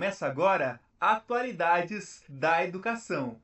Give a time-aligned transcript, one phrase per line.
[0.00, 3.38] Começa agora Atualidades da Educação.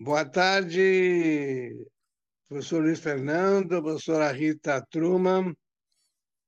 [0.00, 1.86] Boa tarde,
[2.48, 5.54] professor Luiz Fernando, professora Rita Truman.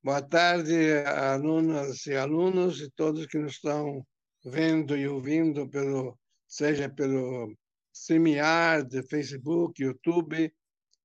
[0.02, 4.02] Boa tarde, alunas e alunos e todos que nos estão
[4.42, 6.18] vendo e ouvindo, pelo,
[6.48, 7.54] seja pelo
[7.94, 10.50] StreamYard, Facebook, YouTube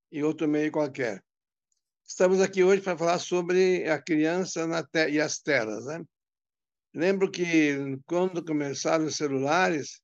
[0.10, 1.22] e outro meio qualquer.
[2.08, 4.62] Estamos aqui hoje para falar sobre a criança
[5.10, 5.86] e as telas.
[5.88, 6.02] Né?
[6.94, 10.02] Lembro que quando começaram os celulares,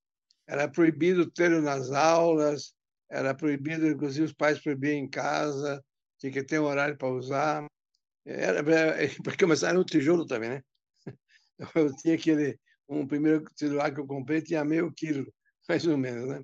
[0.47, 2.73] era proibido ter nas aulas,
[3.09, 5.83] era proibido, inclusive os pais proibiam em casa,
[6.17, 7.65] tinha que ter um horário para usar.
[8.25, 8.63] Era,
[9.23, 10.61] para começar, era um tijolo também, né?
[11.75, 15.25] Eu tinha aquele, um primeiro celular que eu comprei, tinha meio quilo,
[15.67, 16.41] mais ou menos, né?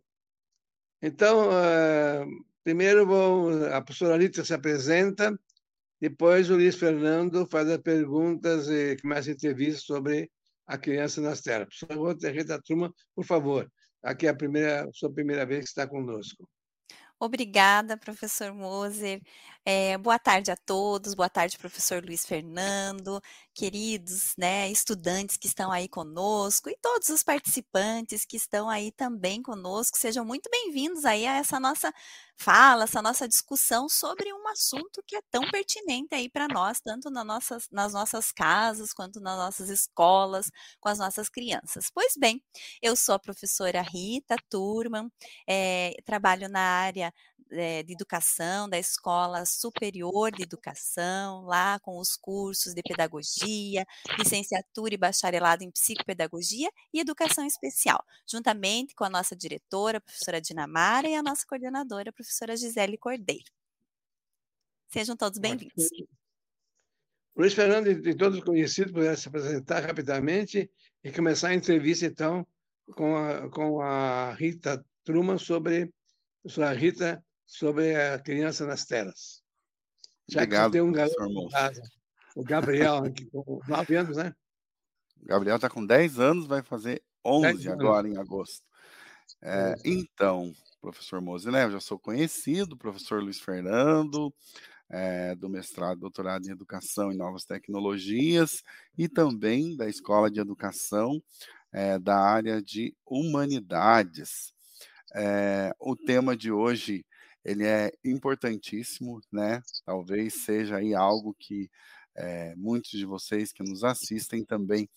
[1.01, 2.25] Então, uh,
[2.63, 3.05] primeiro
[3.73, 5.37] a professora Rita se apresenta,
[6.03, 10.29] depois o Luiz Fernando faz as perguntas e começa a entrevista sobre
[10.67, 11.69] a criança nas telas.
[11.79, 13.71] Professora Rita Turma, por favor,
[14.03, 16.45] aqui é a primeira, sua primeira vez que está conosco.
[17.17, 19.21] Obrigada, professor Moser.
[19.65, 23.21] É, boa tarde a todos, boa tarde, professor Luiz Fernando,
[23.53, 29.41] queridos né, estudantes que estão aí conosco e todos os participantes que estão aí também
[29.41, 29.97] conosco.
[29.97, 31.93] Sejam muito bem-vindos aí a essa nossa
[32.35, 37.09] fala, essa nossa discussão sobre um assunto que é tão pertinente aí para nós, tanto
[37.09, 41.89] nas nossas, nas nossas casas, quanto nas nossas escolas, com as nossas crianças.
[41.93, 42.43] Pois bem,
[42.81, 45.09] eu sou a professora Rita Turman,
[45.47, 47.13] é, trabalho na área
[47.53, 53.85] é, de educação da Escola Superior de Educação, lá com os cursos de pedagogia,
[54.17, 60.41] licenciatura e bacharelado em psicopedagogia e educação especial, juntamente com a nossa diretora, a professora
[60.41, 63.51] Dinamara, e a nossa coordenadora, a professora Gisele Cordeiro.
[64.89, 65.89] Sejam todos bem-vindos.
[67.35, 70.69] Luiz Fernando, de todos conhecidos, puder se apresentar rapidamente
[71.03, 72.45] e começar a entrevista, então,
[72.95, 75.87] com a, com a Rita Truman sobre, a
[76.43, 79.43] professora Rita, sobre a criança nas telas.
[80.27, 81.81] Já Obrigado, que tem um garoto casa,
[82.35, 84.33] o Gabriel, aqui, com 9 anos, né?
[85.21, 88.65] O Gabriel está com 10 anos, vai fazer 11 agora em agosto.
[89.41, 91.65] É, então, professor Mose, né?
[91.65, 94.33] Eu já sou conhecido, professor Luiz Fernando,
[94.89, 98.63] é, do mestrado, doutorado em Educação e Novas Tecnologias,
[98.97, 101.21] e também da Escola de Educação
[101.71, 104.53] é, da área de Humanidades.
[105.15, 107.05] É, o tema de hoje
[107.43, 109.61] ele é importantíssimo, né?
[109.85, 111.69] Talvez seja aí algo que
[112.15, 114.89] é, muitos de vocês que nos assistem também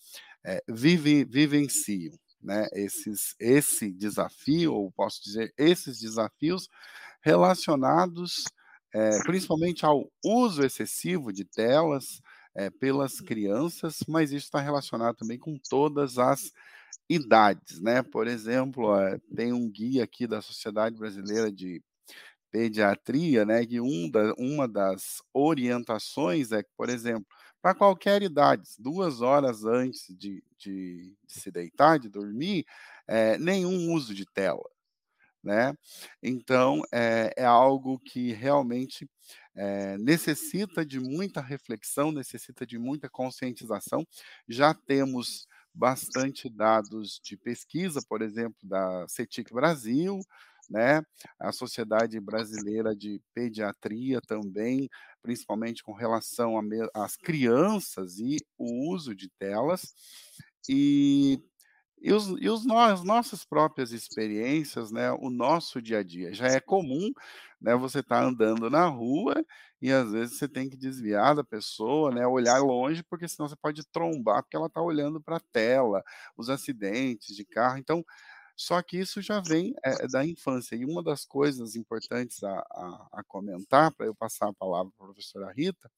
[0.45, 2.67] é, vive, vivenciam, né?
[2.73, 6.69] Esses, esse desafio, ou posso dizer, esses desafios
[7.21, 8.43] relacionados
[8.93, 12.21] é, principalmente ao uso excessivo de telas
[12.55, 16.51] é, pelas crianças, mas isso está relacionado também com todas as
[17.09, 18.01] idades, né?
[18.01, 18.87] Por exemplo,
[19.35, 21.81] tem um guia aqui da Sociedade Brasileira de
[22.51, 27.25] pediatria, né, que um da, uma das orientações é que, por exemplo,
[27.61, 32.65] para qualquer idade, duas horas antes de, de, de se deitar, de dormir,
[33.07, 34.63] é, nenhum uso de tela.
[35.43, 35.73] Né?
[36.21, 39.09] Então, é, é algo que realmente
[39.55, 44.05] é, necessita de muita reflexão, necessita de muita conscientização.
[44.47, 50.19] Já temos bastante dados de pesquisa, por exemplo, da CETIC Brasil,
[50.69, 51.01] né?
[51.39, 54.89] A Sociedade Brasileira de Pediatria também,
[55.21, 56.55] principalmente com relação
[56.93, 59.93] às crianças e o uso de telas.
[60.69, 61.41] E
[61.99, 66.33] e, os, e os as nossas próprias experiências, né, o nosso dia a dia.
[66.33, 67.11] Já é comum
[67.59, 69.43] né, você estar tá andando na rua
[69.81, 73.55] e às vezes você tem que desviar da pessoa, né, olhar longe, porque senão você
[73.55, 76.03] pode trombar porque ela está olhando para a tela,
[76.35, 77.77] os acidentes de carro.
[77.77, 78.03] Então,
[78.57, 80.75] só que isso já vem é, da infância.
[80.75, 85.05] E uma das coisas importantes a, a, a comentar, para eu passar a palavra para
[85.05, 85.91] a professora Rita,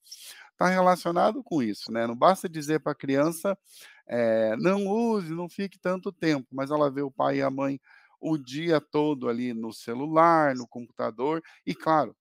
[0.52, 1.90] está relacionado com isso.
[1.90, 2.06] Né?
[2.06, 3.58] Não basta dizer para a criança,
[4.06, 7.80] é, não use, não fique tanto tempo, mas ela vê o pai e a mãe
[8.20, 12.14] o dia todo ali no celular, no computador, e claro,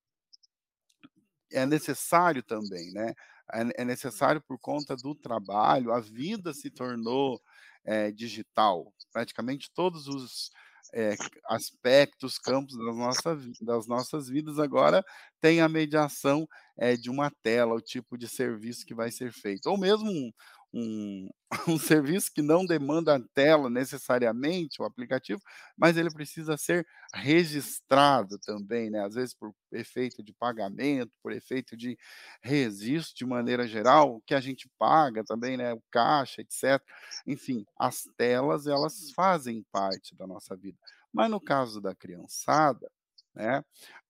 [1.50, 3.12] é necessário também, né?
[3.52, 7.42] É, é necessário por conta do trabalho, a vida se tornou
[7.88, 8.92] é, digital.
[9.10, 10.50] Praticamente todos os
[10.92, 11.14] é,
[11.46, 15.02] aspectos, campos das, nossa, das nossas vidas agora
[15.40, 16.46] têm a mediação
[16.76, 19.66] é, de uma tela, o tipo de serviço que vai ser feito.
[19.70, 20.30] Ou mesmo um,
[20.72, 21.28] um,
[21.68, 25.40] um serviço que não demanda a tela necessariamente, o aplicativo,
[25.76, 29.04] mas ele precisa ser registrado também, né?
[29.04, 31.96] Às vezes por efeito de pagamento, por efeito de
[32.42, 35.72] registro de maneira geral, o que a gente paga também, né?
[35.72, 36.82] O caixa, etc.
[37.26, 40.78] Enfim, as telas elas fazem parte da nossa vida.
[41.12, 42.90] Mas no caso da criançada,
[43.34, 43.64] né?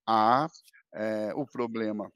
[0.06, 0.49] Há
[0.94, 2.11] é, o problema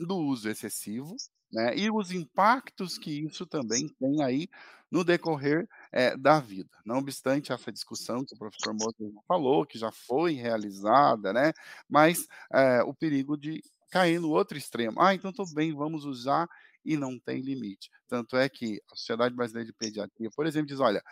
[0.00, 1.16] do uso excessivo,
[1.52, 4.48] né, e os impactos que isso também tem aí
[4.90, 6.70] no decorrer é, da vida.
[6.84, 11.52] Não obstante essa discussão que o professor Moser falou, que já foi realizada, né,
[11.88, 15.00] mas é, o perigo de cair no outro extremo.
[15.00, 16.48] Ah, então estou bem, vamos usar
[16.84, 17.90] e não tem limite.
[18.08, 21.02] Tanto é que a Sociedade Brasileira de Pediatria, por exemplo, diz: olha,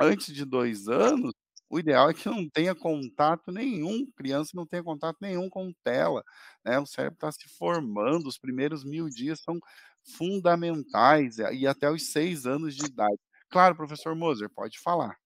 [0.00, 1.32] antes de dois anos,
[1.72, 6.22] o ideal é que não tenha contato nenhum, criança não tenha contato nenhum com tela,
[6.62, 6.78] né?
[6.78, 9.58] O cérebro está se formando, os primeiros mil dias são
[10.18, 13.16] fundamentais, e até os seis anos de idade.
[13.48, 15.16] Claro, professor Moser, pode falar.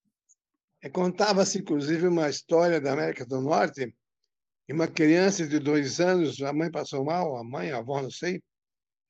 [0.81, 3.93] É, Contava-se, inclusive, uma história da América do Norte,
[4.69, 8.11] e uma criança de dois anos, a mãe passou mal, a mãe, a avó, não
[8.11, 8.41] sei,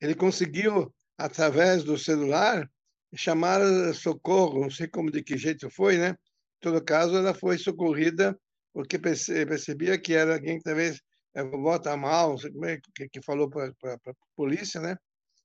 [0.01, 2.67] ele conseguiu, através do celular,
[3.15, 3.61] chamar
[3.93, 6.15] socorro, não sei como, de que jeito foi, né?
[6.59, 8.37] Todo caso, ela foi socorrida
[8.73, 11.01] porque percebia que era alguém que talvez
[11.35, 14.97] a vovó está mal, não sei como é que, que falou para a polícia, né?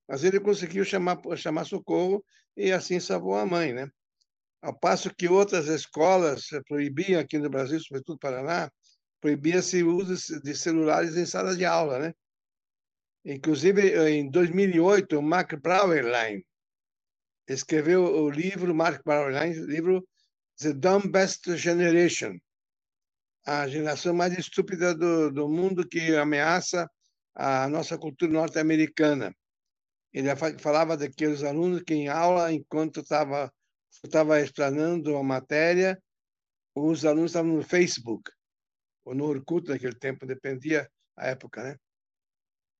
[0.08, 2.24] Mas ele conseguiu chamar, chamar socorro
[2.56, 3.88] e assim salvou a mãe, né?
[4.62, 8.70] Ao passo que outras escolas proibiam aqui no Brasil, sobretudo Paraná,
[9.20, 12.14] proibia-se o uso de celulares em sala de aula, né?
[13.24, 16.44] Inclusive, em 2008, o Mark Brauerlein
[17.48, 20.06] escreveu o livro, Mark Brauerlein, livro
[20.58, 22.38] The Dumb Best Generation,
[23.44, 26.88] a geração mais estúpida do, do mundo que ameaça
[27.34, 29.34] a nossa cultura norte-americana.
[30.12, 30.28] Ele
[30.58, 33.50] falava daqueles alunos que em aula, enquanto estava
[34.04, 36.00] estava explanando a matéria,
[36.74, 38.30] os alunos estavam no Facebook
[39.04, 41.76] ou no Orkut naquele tempo, dependia a época, né?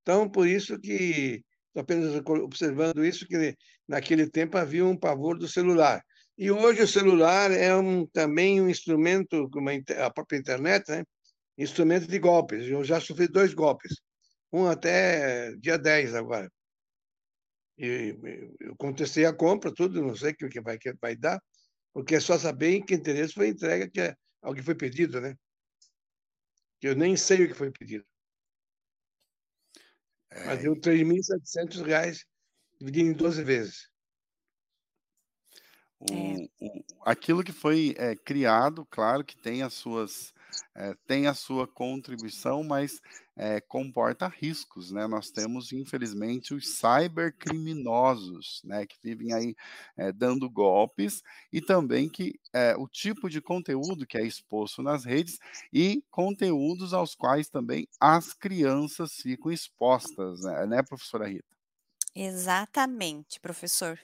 [0.01, 1.43] Então, por isso que
[1.75, 3.55] apenas observando isso que
[3.87, 6.03] naquele tempo havia um pavor do celular.
[6.37, 11.03] E hoje o celular é um, também um instrumento, como a própria internet, né?
[11.57, 12.67] instrumento de golpes.
[12.67, 14.01] Eu já sofri dois golpes,
[14.51, 16.51] um até dia 10 agora.
[17.77, 18.17] E
[18.59, 21.41] eu contestei a compra, tudo, não sei o que vai, que vai dar,
[21.93, 25.21] porque é só saber em que interesse foi entrega que é, ao que foi pedido,
[25.21, 25.35] né?
[26.81, 28.05] Eu nem sei o que foi pedido.
[30.29, 30.45] É...
[30.45, 32.25] Mas deu R$ 3.700
[32.79, 33.92] dividido em 12 vezes.
[36.11, 36.47] É.
[36.59, 40.33] O, aquilo que foi é, criado, claro que tem as suas
[40.75, 43.01] é, tem a sua contribuição, mas
[43.35, 45.07] é, comporta riscos, né?
[45.07, 49.55] Nós temos, infelizmente, os cybercriminosos, né, que vivem aí
[49.97, 52.39] é, dando golpes e também que
[52.77, 55.39] o tipo de conteúdo que é exposto nas redes
[55.71, 61.45] e conteúdos aos quais também as crianças ficam expostas, né, né professora Rita?
[62.15, 63.99] Exatamente, professor.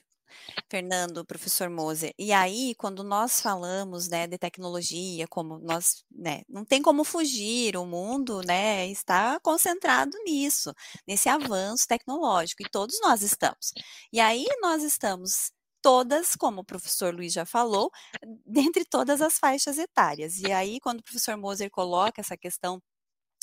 [0.69, 2.13] Fernando, professor Moser.
[2.17, 7.77] E aí, quando nós falamos, né, de tecnologia, como nós, né, não tem como fugir,
[7.77, 10.73] o mundo, né, está concentrado nisso,
[11.07, 13.71] nesse avanço tecnológico, e todos nós estamos.
[14.11, 17.91] E aí nós estamos todas, como o professor Luiz já falou,
[18.45, 20.39] dentre todas as faixas etárias.
[20.39, 22.81] E aí, quando o professor Moser coloca essa questão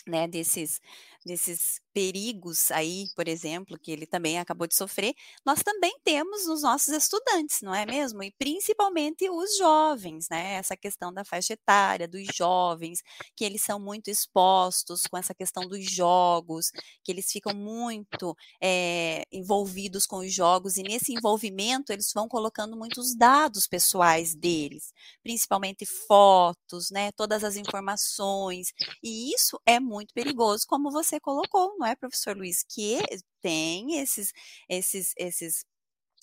[0.07, 0.81] né, desses,
[1.27, 5.15] desses perigos aí, por exemplo, que ele também acabou de sofrer,
[5.47, 8.23] nós também temos nos nossos estudantes, não é mesmo?
[8.23, 10.55] E principalmente os jovens, né?
[10.57, 13.03] Essa questão da faixa etária, dos jovens,
[13.35, 16.71] que eles são muito expostos com essa questão dos jogos,
[17.03, 22.77] que eles ficam muito é, envolvidos com os jogos, e nesse envolvimento eles vão colocando
[22.77, 24.93] muitos dados pessoais deles,
[25.23, 27.11] principalmente fotos, né?
[27.13, 28.69] Todas as informações,
[29.03, 32.63] e isso é muito perigoso, como você colocou, não é, professor Luiz?
[32.63, 33.01] Que
[33.41, 34.33] tem esses,
[34.69, 35.65] esses, esses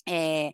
[0.08, 0.52] é,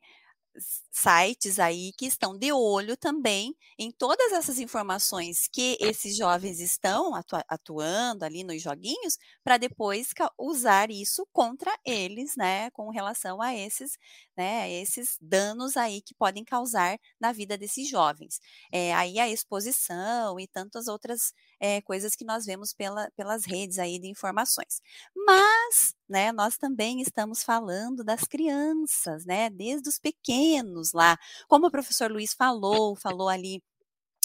[0.90, 7.14] sites aí que estão de olho também em todas essas informações que esses jovens estão
[7.14, 13.54] atu atuando ali nos joguinhos, para depois usar isso contra eles, né, com relação a
[13.54, 13.92] esses,
[14.36, 18.40] né, esses danos aí que podem causar na vida desses jovens.
[18.72, 23.78] É, aí a exposição e tantas outras é, coisas que nós vemos pela, pelas redes
[23.78, 24.80] aí de informações.
[25.14, 31.18] Mas, né, nós também estamos falando das crianças, né, desde os pequenos lá,
[31.48, 33.62] como o professor Luiz falou, falou ali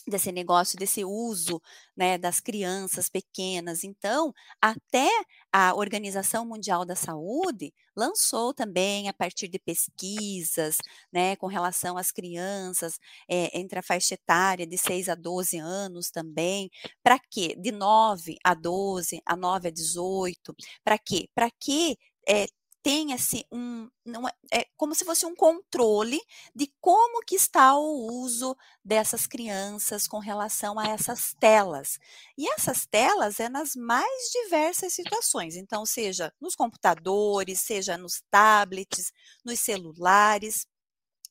[0.08, 1.62] desse negócio, desse uso
[1.98, 3.84] né, das crianças pequenas.
[3.84, 5.10] Então, até
[5.52, 10.78] a Organização Mundial da Saúde lançou também, a partir de pesquisas
[11.12, 16.12] né, com relação às crianças, é, entre a faixa etária de 6 a 12 anos
[16.12, 16.70] também,
[17.04, 17.56] para quê?
[17.58, 21.30] De 9 a 12, a 9 a 18, para quê?
[21.34, 21.98] Para que
[22.28, 22.46] é,
[22.86, 26.22] tenha-se um, não é, é, como se fosse um controle
[26.54, 31.98] de como que está o uso dessas crianças com relação a essas telas.
[32.38, 39.12] E essas telas é nas mais diversas situações, então seja nos computadores, seja nos tablets,
[39.44, 40.68] nos celulares.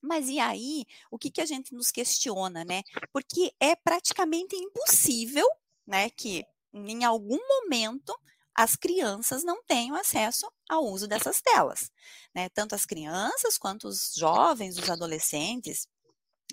[0.02, 2.82] Mas e aí, o que, que a gente nos questiona, né?
[3.12, 5.46] Porque é praticamente impossível,
[5.86, 8.12] né, que em algum momento
[8.54, 11.90] as crianças não tenham acesso ao uso dessas telas,
[12.34, 12.48] né?
[12.50, 15.86] Tanto as crianças quanto os jovens, os adolescentes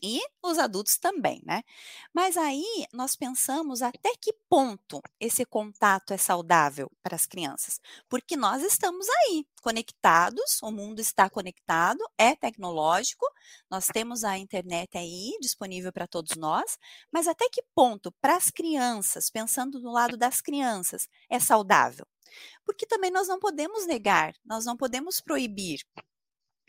[0.03, 1.63] e os adultos também, né?
[2.13, 7.79] Mas aí nós pensamos até que ponto esse contato é saudável para as crianças,
[8.09, 13.25] porque nós estamos aí conectados, o mundo está conectado, é tecnológico,
[13.69, 16.77] nós temos a internet aí disponível para todos nós,
[17.11, 22.05] mas até que ponto para as crianças, pensando do lado das crianças, é saudável?
[22.65, 25.81] Porque também nós não podemos negar, nós não podemos proibir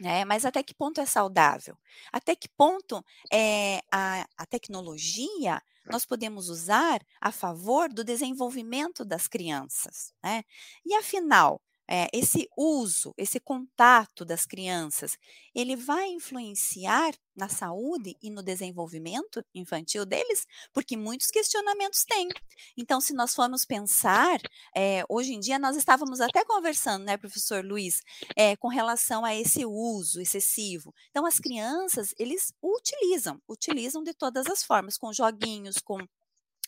[0.02, 0.25] né?
[0.25, 1.78] Mas até que ponto é saudável?
[2.12, 9.28] Até que ponto é, a, a tecnologia nós podemos usar a favor do desenvolvimento das
[9.28, 10.12] crianças?
[10.23, 10.42] Né?
[10.85, 15.17] E afinal, é, esse uso, esse contato das crianças,
[15.55, 20.47] ele vai influenciar na saúde e no desenvolvimento infantil deles?
[20.73, 22.29] Porque muitos questionamentos têm.
[22.77, 24.39] Então, se nós formos pensar,
[24.75, 28.03] é, hoje em dia nós estávamos até conversando, né, professor Luiz,
[28.37, 30.95] é, com relação a esse uso excessivo.
[31.11, 35.99] Então, as crianças, eles utilizam, utilizam de todas as formas, com joguinhos, com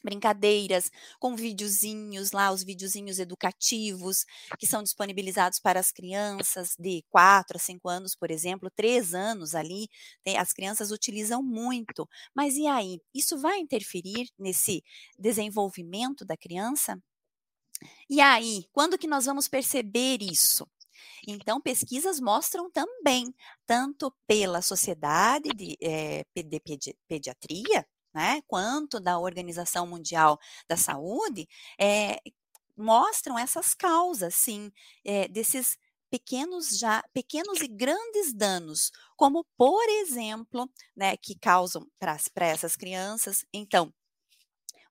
[0.05, 4.25] brincadeiras, com videozinhos lá, os videozinhos educativos
[4.59, 9.55] que são disponibilizados para as crianças de 4 a 5 anos, por exemplo, 3 anos
[9.55, 9.89] ali,
[10.39, 12.09] as crianças utilizam muito.
[12.35, 13.01] Mas e aí?
[13.15, 14.83] Isso vai interferir nesse
[15.19, 16.99] desenvolvimento da criança?
[18.09, 20.67] E aí, quando que nós vamos perceber isso?
[21.27, 23.35] Então, pesquisas mostram também,
[23.67, 26.61] tanto pela Sociedade de, é, de
[27.09, 31.49] Pediatria, né, quanto da Organização Mundial da Saúde,
[31.81, 32.19] é,
[32.77, 34.71] mostram essas causas, sim,
[35.05, 35.77] é, desses
[36.11, 43.45] pequenos já pequenos e grandes danos, como por exemplo, né, que causam para essas crianças.
[43.53, 43.93] Então,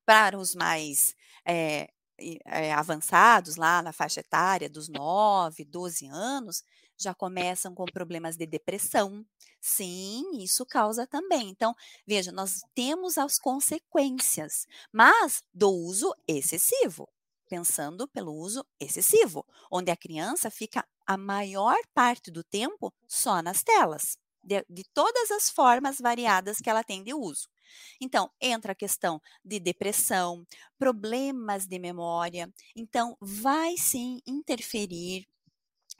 [0.05, 1.15] para os mais
[1.47, 1.87] é,
[2.75, 6.63] avançados, lá na faixa etária dos 9, 12 anos,
[6.97, 9.25] já começam com problemas de depressão.
[9.61, 11.49] Sim, isso causa também.
[11.49, 17.07] Então, veja, nós temos as consequências, mas do uso excessivo,
[17.49, 23.63] pensando pelo uso excessivo, onde a criança fica a maior parte do tempo só nas
[23.63, 27.47] telas, de, de todas as formas variadas que ela tem de uso.
[27.99, 30.45] Então, entra a questão de depressão,
[30.77, 32.51] problemas de memória.
[32.75, 35.27] Então, vai sim interferir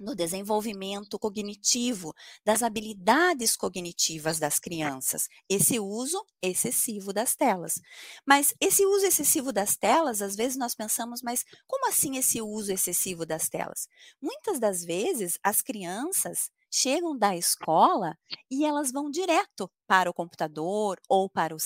[0.03, 2.13] no desenvolvimento cognitivo,
[2.45, 7.79] das habilidades cognitivas das crianças, esse uso excessivo das telas.
[8.25, 12.71] Mas esse uso excessivo das telas, às vezes nós pensamos, mas como assim esse uso
[12.71, 13.87] excessivo das telas?
[14.21, 18.17] Muitas das vezes as crianças chegam da escola
[18.49, 21.59] e elas vão direto para o computador ou para o,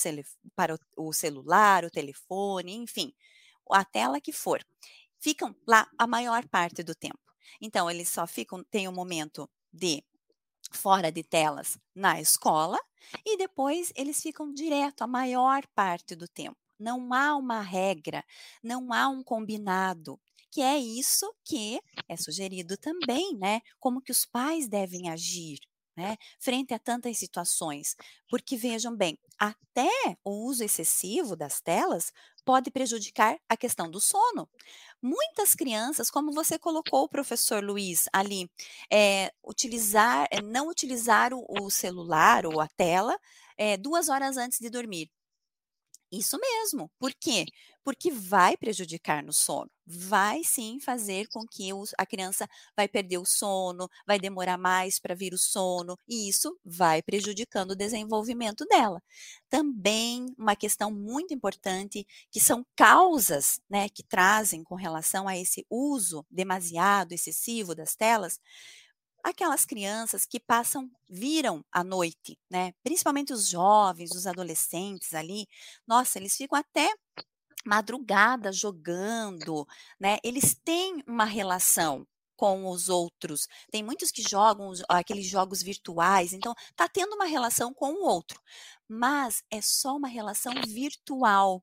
[0.54, 3.12] para o celular, o telefone, enfim,
[3.70, 4.62] a tela que for.
[5.18, 7.27] Ficam lá a maior parte do tempo.
[7.60, 10.02] Então, eles só ficam, tem um momento de
[10.72, 12.78] fora de telas na escola
[13.24, 16.56] e depois eles ficam direto a maior parte do tempo.
[16.78, 18.24] Não há uma regra,
[18.62, 23.60] não há um combinado, que é isso que é sugerido também, né?
[23.80, 25.58] Como que os pais devem agir,
[25.96, 26.16] né?
[26.38, 27.96] Frente a tantas situações.
[28.30, 29.90] Porque vejam bem, até
[30.24, 32.12] o uso excessivo das telas
[32.44, 34.48] pode prejudicar a questão do sono.
[35.00, 38.50] Muitas crianças, como você colocou, professor Luiz, ali,
[38.90, 43.16] é, utilizar, é, não utilizar o, o, celular ou a tela
[43.56, 45.08] é, duas horas antes de dormir.
[46.10, 46.90] Isso mesmo.
[46.98, 47.44] Por quê?
[47.88, 49.70] Porque vai prejudicar no sono.
[49.86, 55.14] Vai sim fazer com que a criança vai perder o sono, vai demorar mais para
[55.14, 59.02] vir o sono, e isso vai prejudicando o desenvolvimento dela.
[59.48, 65.64] Também uma questão muito importante, que são causas né, que trazem com relação a esse
[65.70, 68.38] uso demasiado, excessivo das telas,
[69.22, 72.72] aquelas crianças que passam, viram à noite, né?
[72.82, 75.46] Principalmente os jovens, os adolescentes ali,
[75.86, 76.88] nossa, eles ficam até
[77.64, 79.66] madrugada jogando,
[79.98, 80.18] né?
[80.22, 83.48] Eles têm uma relação com os outros.
[83.70, 88.40] Tem muitos que jogam aqueles jogos virtuais, então tá tendo uma relação com o outro,
[88.88, 91.62] mas é só uma relação virtual.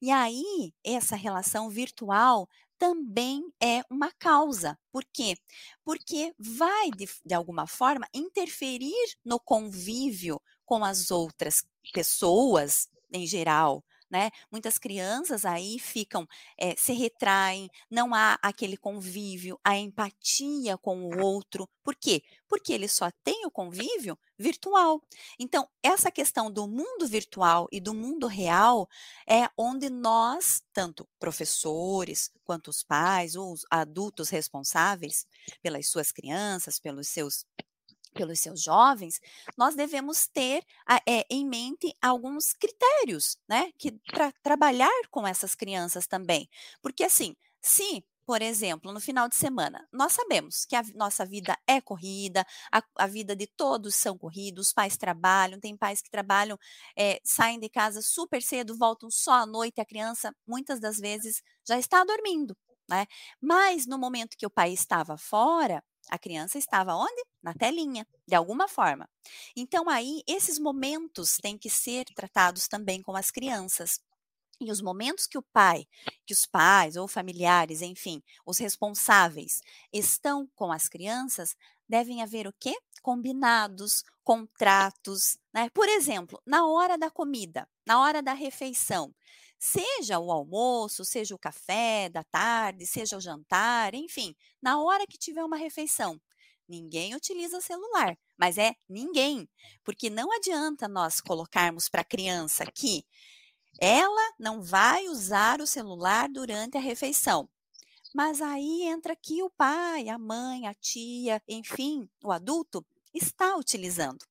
[0.00, 2.48] E aí, essa relação virtual
[2.78, 4.78] também é uma causa.
[4.92, 5.36] Por quê?
[5.84, 13.84] Porque vai, de, de alguma forma, interferir no convívio com as outras pessoas em geral,
[14.14, 14.30] né?
[14.48, 16.24] Muitas crianças aí ficam,
[16.56, 21.68] é, se retraem, não há aquele convívio, a empatia com o outro.
[21.82, 22.22] Por quê?
[22.46, 25.02] Porque ele só tem o convívio virtual.
[25.36, 28.88] Então, essa questão do mundo virtual e do mundo real
[29.28, 35.26] é onde nós, tanto professores, quanto os pais, ou os adultos responsáveis
[35.60, 37.44] pelas suas crianças, pelos seus
[38.14, 39.20] pelos seus jovens,
[39.56, 40.64] nós devemos ter
[41.06, 46.48] é, em mente alguns critérios, né, que para trabalhar com essas crianças também,
[46.80, 51.58] porque assim, se por exemplo, no final de semana, nós sabemos que a nossa vida
[51.66, 56.10] é corrida, a, a vida de todos são corridos, os pais trabalham, tem pais que
[56.10, 56.58] trabalham,
[56.96, 61.42] é, saem de casa super cedo, voltam só à noite, a criança muitas das vezes
[61.68, 62.56] já está dormindo,
[62.88, 63.06] né?
[63.40, 67.24] Mas no momento que o pai estava fora, a criança estava onde?
[67.42, 69.08] Na telinha, de alguma forma.
[69.56, 74.00] Então, aí, esses momentos têm que ser tratados também com as crianças.
[74.60, 75.86] E os momentos que o pai,
[76.26, 79.60] que os pais ou familiares, enfim, os responsáveis
[79.92, 81.56] estão com as crianças,
[81.88, 82.74] devem haver o quê?
[83.02, 85.68] Combinados, contratos, né?
[85.74, 89.12] Por exemplo, na hora da comida, na hora da refeição,
[89.66, 95.16] Seja o almoço, seja o café da tarde, seja o jantar, enfim, na hora que
[95.16, 96.20] tiver uma refeição.
[96.68, 99.48] Ninguém utiliza celular, mas é ninguém,
[99.82, 103.06] porque não adianta nós colocarmos para a criança que
[103.80, 107.48] ela não vai usar o celular durante a refeição.
[108.14, 114.26] Mas aí entra aqui o pai, a mãe, a tia, enfim, o adulto está utilizando.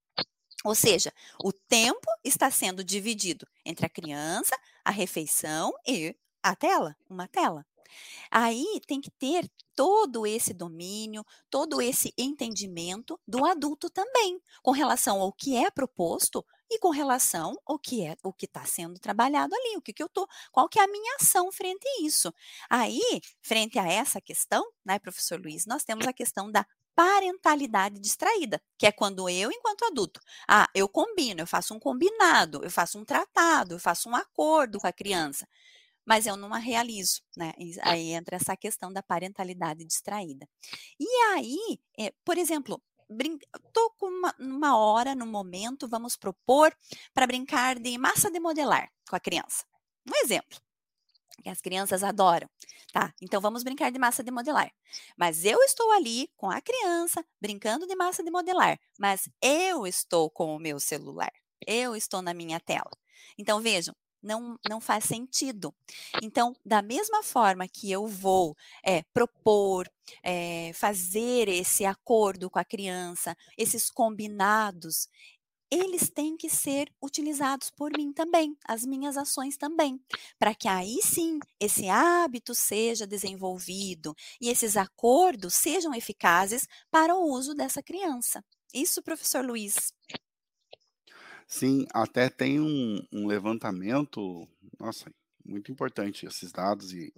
[0.63, 1.11] Ou seja,
[1.43, 7.65] o tempo está sendo dividido entre a criança, a refeição e a tela, uma tela.
[8.31, 15.21] Aí tem que ter todo esse domínio, todo esse entendimento do adulto também, com relação
[15.21, 19.53] ao que é proposto e com relação ao que é o que está sendo trabalhado
[19.53, 22.33] ali, o que, que eu tô, qual que é a minha ação frente a isso.
[22.69, 28.61] Aí, frente a essa questão, né, professor Luiz, nós temos a questão da parentalidade distraída,
[28.77, 32.99] que é quando eu, enquanto adulto, ah, eu combino, eu faço um combinado, eu faço
[32.99, 35.47] um tratado, eu faço um acordo com a criança,
[36.05, 37.53] mas eu não a realizo, né?
[37.81, 40.47] Aí entra essa questão da parentalidade distraída.
[40.99, 42.81] E aí, é, por exemplo,
[43.55, 46.75] estou com uma, uma hora, no momento, vamos propor
[47.13, 49.65] para brincar de massa de modelar com a criança.
[50.07, 50.59] Um exemplo
[51.41, 52.49] que as crianças adoram.
[52.91, 54.71] Tá, então vamos brincar de massa de modelar.
[55.17, 60.29] Mas eu estou ali com a criança brincando de massa de modelar, mas eu estou
[60.29, 61.31] com o meu celular.
[61.65, 62.91] Eu estou na minha tela.
[63.37, 65.75] Então vejam, não, não faz sentido.
[66.21, 69.89] Então, da mesma forma que eu vou é, propor,
[70.23, 75.09] é, fazer esse acordo com a criança, esses combinados,
[75.73, 79.99] eles têm que ser utilizados por mim também, as minhas ações também,
[80.37, 87.27] para que aí sim esse hábito seja desenvolvido e esses acordos sejam eficazes para o
[87.27, 88.43] uso dessa criança.
[88.73, 89.93] Isso, professor Luiz.
[91.47, 94.47] Sim, até tem um, um levantamento,
[94.79, 95.11] nossa,
[95.45, 97.11] muito importante esses dados e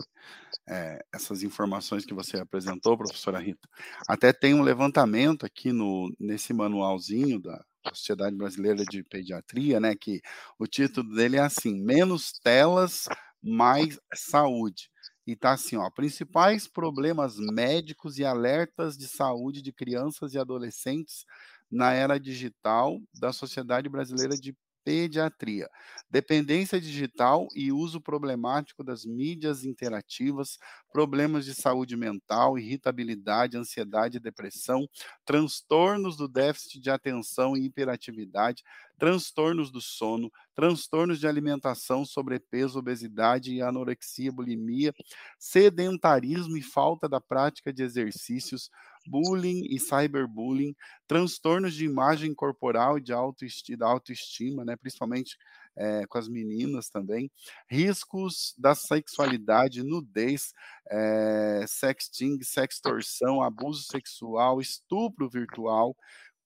[0.68, 3.68] é, essas informações que você apresentou, professora Rita.
[4.08, 10.22] Até tem um levantamento aqui no, nesse manualzinho da, Sociedade Brasileira de Pediatria, né, que
[10.60, 13.06] o título dele é assim: Menos telas,
[13.42, 14.90] mais saúde.
[15.28, 21.26] E tá assim, ó, principais problemas médicos e alertas de saúde de crianças e adolescentes
[21.72, 25.68] na era digital da Sociedade Brasileira de pediatria,
[26.10, 30.60] dependência digital e uso problemático das mídias interativas,
[30.94, 34.88] problemas de saúde mental, irritabilidade, ansiedade, depressão,
[35.26, 38.64] transtornos do déficit de atenção e hiperatividade,
[38.98, 44.94] transtornos do sono, transtornos de alimentação, sobrepeso, obesidade e anorexia, bulimia,
[45.40, 48.70] sedentarismo e falta da prática de exercícios,
[49.08, 50.76] bullying e cyberbullying,
[51.08, 55.38] transtornos de imagem corporal e de autoestima, autoestima né, principalmente
[55.78, 57.30] é, com as meninas também.
[57.70, 60.54] Riscos da sexualidade, nudez,
[60.90, 65.96] é, sexting, sextorção, abuso sexual, estupro virtual,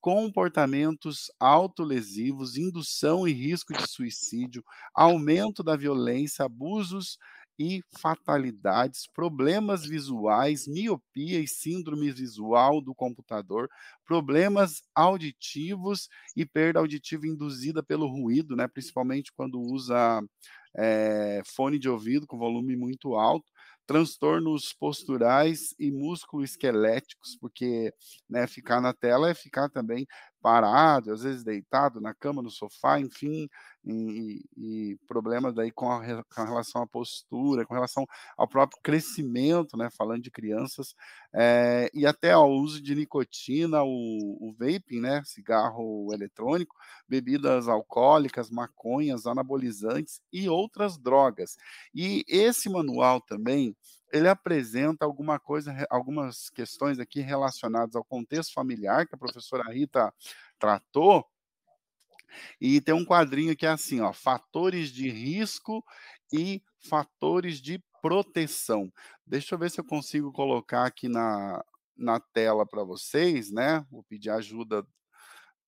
[0.01, 4.63] comportamentos autolesivos, indução e risco de suicídio,
[4.95, 7.17] aumento da violência, abusos
[7.59, 13.69] e fatalidades, problemas visuais, miopia e síndrome visual do computador,
[14.05, 20.21] problemas auditivos e perda auditiva induzida pelo ruído, né, principalmente quando usa
[20.77, 23.51] é, fone de ouvido com volume muito alto,
[23.85, 27.91] transtornos posturais e musculoesqueléticos, porque
[28.29, 30.05] né, ficar na tela é ficar também
[30.41, 33.49] parado, às vezes deitado na cama, no sofá, enfim,
[33.85, 38.05] e, e problemas daí com, a, com relação à postura, com relação
[38.37, 40.93] ao próprio crescimento, né, falando de crianças,
[41.33, 46.75] é, e até ao uso de nicotina, o, o vaping, né, cigarro eletrônico,
[47.07, 51.57] bebidas alcoólicas, maconhas, anabolizantes e outras drogas.
[51.93, 53.75] E esse manual também,
[54.11, 60.13] ele apresenta alguma coisa, algumas questões aqui relacionadas ao contexto familiar, que a professora Rita
[60.57, 61.25] tratou,
[62.59, 65.83] e tem um quadrinho que é assim, ó, fatores de risco
[66.31, 68.91] e fatores de proteção.
[69.25, 71.63] Deixa eu ver se eu consigo colocar aqui na,
[71.97, 73.85] na tela para vocês, né?
[73.89, 74.85] Vou pedir ajuda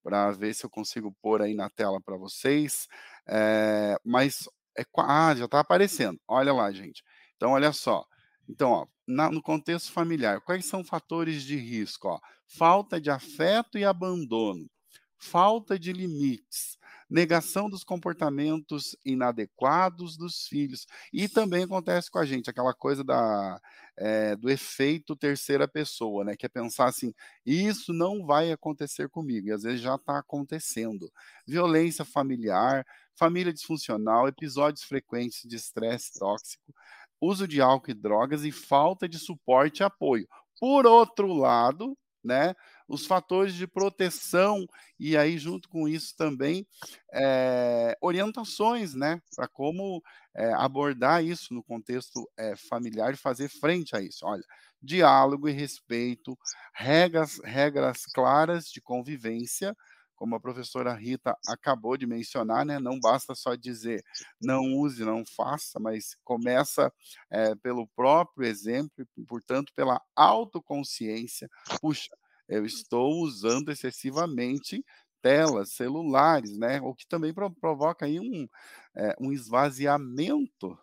[0.03, 2.87] para ver se eu consigo pôr aí na tela para vocês.
[3.27, 6.19] É, mas é, ah, já está aparecendo.
[6.27, 7.03] Olha lá, gente.
[7.35, 8.05] Então, olha só.
[8.51, 12.09] Então, ó, na, no contexto familiar, quais são fatores de risco?
[12.09, 12.19] Ó?
[12.45, 14.69] Falta de afeto e abandono,
[15.17, 16.77] falta de limites,
[17.09, 20.85] negação dos comportamentos inadequados dos filhos.
[21.13, 23.57] E também acontece com a gente aquela coisa da,
[23.97, 26.35] é, do efeito terceira pessoa, né?
[26.35, 27.13] Que é pensar assim,
[27.45, 31.09] isso não vai acontecer comigo, e às vezes já está acontecendo.
[31.47, 32.85] Violência familiar,
[33.15, 36.73] família disfuncional, episódios frequentes de estresse tóxico,
[37.21, 40.27] uso de álcool e drogas e falta de suporte e apoio.
[40.59, 42.53] Por outro lado, né,
[42.87, 44.65] os fatores de proteção
[44.99, 46.67] e aí junto com isso também
[47.13, 50.01] é, orientações, né, para como
[50.35, 54.25] é, abordar isso no contexto é, familiar e fazer frente a isso.
[54.25, 54.43] Olha,
[54.81, 56.37] diálogo e respeito,
[56.73, 59.75] regras, regras claras de convivência,
[60.21, 62.77] como a professora Rita acabou de mencionar, né?
[62.77, 64.03] Não basta só dizer
[64.39, 66.93] não use, não faça, mas começa
[67.31, 71.49] é, pelo próprio exemplo portanto, pela autoconsciência.
[71.81, 72.15] Puxa,
[72.47, 74.85] eu estou usando excessivamente
[75.23, 76.79] telas, celulares, né?
[76.81, 78.47] O que também provoca aí um,
[78.95, 80.77] é, um esvaziamento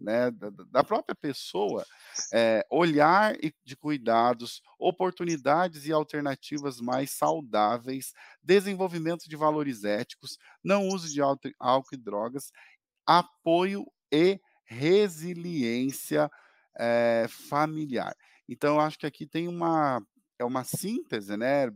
[0.00, 1.84] né, da, da, própria pessoa,
[2.32, 11.12] é, olhar de cuidados, oportunidades e alternativas mais saudáveis, desenvolvimento de valores éticos, não uso
[11.12, 12.50] de álcool e drogas,
[13.06, 16.30] apoio e resiliência
[16.78, 18.16] é, familiar.
[18.48, 20.02] Então, eu acho que aqui tem uma,
[20.38, 21.70] é uma síntese, né,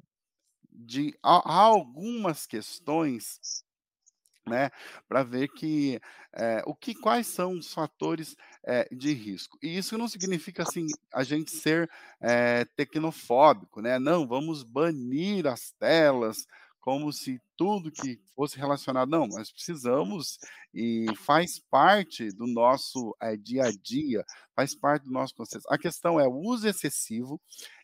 [0.72, 3.38] de há algumas questões
[4.46, 4.70] né,
[5.08, 6.00] para ver que
[6.32, 9.58] é, o que quais são os fatores é, de risco.
[9.62, 13.98] E isso não significa assim a gente ser é, tecnofóbico, né?
[13.98, 16.46] Não, vamos banir as telas
[16.80, 19.08] como se tudo que fosse relacionado.
[19.08, 20.38] Não, nós precisamos
[20.74, 24.22] e faz parte do nosso dia a dia,
[24.54, 25.64] faz parte do nosso conceito.
[25.70, 27.40] A questão é o uso excessivo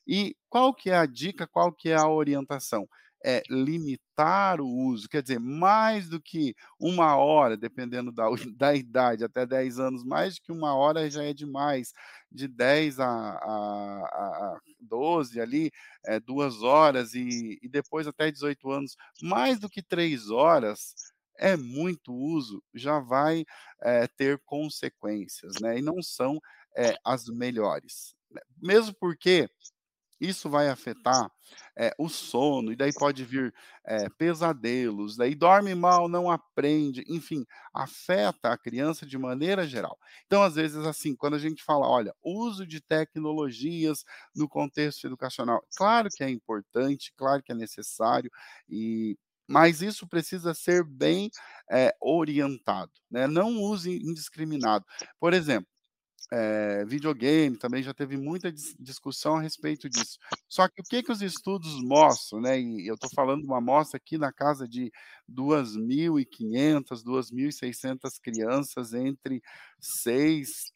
[0.07, 2.87] e qual que é a dica, qual que é a orientação?
[3.25, 8.25] É, limitar o uso, quer dizer, mais do que uma hora, dependendo da,
[8.57, 11.93] da idade, até 10 anos, mais do que uma hora já é demais,
[12.31, 14.05] de 10 a, a,
[14.57, 15.71] a 12 ali,
[16.07, 20.95] é, duas horas, e, e depois até 18 anos, mais do que três horas,
[21.41, 23.45] é muito uso, já vai
[23.83, 25.79] é, ter consequências, né?
[25.79, 26.39] E não são
[26.77, 28.15] é, as melhores.
[28.31, 28.43] Né?
[28.63, 29.49] Mesmo porque
[30.21, 31.31] isso vai afetar
[31.77, 33.55] é, o sono, e daí pode vir
[33.87, 39.99] é, pesadelos, daí dorme mal, não aprende, enfim, afeta a criança de maneira geral.
[40.27, 44.05] Então, às vezes, assim, quando a gente fala, olha, uso de tecnologias
[44.35, 48.31] no contexto educacional, claro que é importante, claro que é necessário,
[48.69, 49.17] e
[49.53, 51.29] mas isso precisa ser bem
[51.71, 53.27] é, orientado, né?
[53.27, 54.85] Não use indiscriminado.
[55.19, 55.67] Por exemplo,
[56.33, 60.19] é, videogame também já teve muita dis discussão a respeito disso.
[60.49, 62.61] Só que o que, que os estudos mostram, né?
[62.61, 64.93] E eu estou falando uma amostra aqui na casa de
[65.29, 69.43] 2.500, 2.600 crianças entre
[69.81, 70.73] 6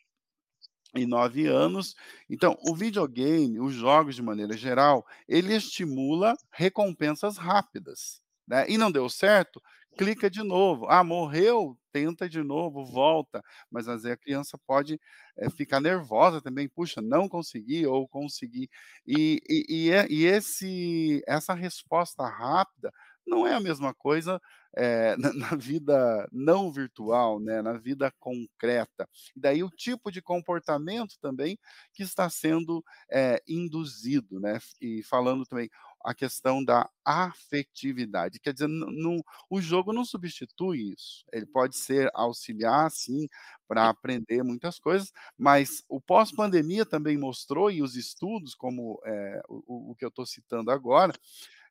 [0.97, 1.95] e 9 anos.
[2.31, 8.23] Então, o videogame, os jogos de maneira geral, ele estimula recompensas rápidas.
[8.47, 8.67] né?
[8.69, 9.61] E não deu certo,
[9.96, 10.87] clica de novo.
[10.88, 13.42] Ah, morreu, tenta de novo, volta.
[13.70, 15.00] Mas às vezes a criança pode
[15.37, 16.68] é, ficar nervosa também.
[16.68, 18.68] Puxa, não consegui ou consegui.
[19.07, 22.92] E, e, e, é, e esse, essa resposta rápida
[23.26, 24.40] não é a mesma coisa
[24.76, 29.09] é, na, na, vida não virtual, né, na vida concreta.
[29.37, 31.59] Daí o tipo de comportamento também
[31.92, 34.59] que está sendo é, induzido, né?
[34.80, 35.70] E falando também,
[36.05, 38.38] a questão da afetividade.
[38.38, 41.25] Quer dizer, não, o jogo não substitui isso.
[41.33, 43.27] Ele pode ser auxiliar, sim,
[43.67, 49.93] para aprender muitas coisas, mas o pós-pandemia também mostrou, e os estudos, como é, o,
[49.93, 51.14] o que eu estou citando agora,